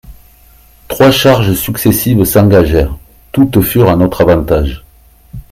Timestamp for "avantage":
4.21-4.83